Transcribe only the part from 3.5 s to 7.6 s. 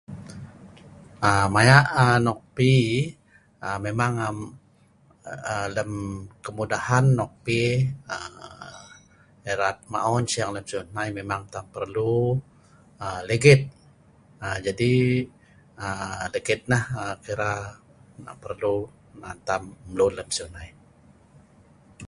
aa memang aa lem kemudahan nok pi,